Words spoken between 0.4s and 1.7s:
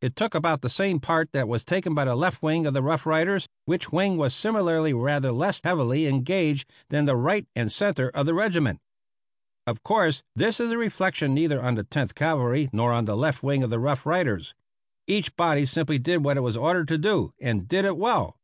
the same part that was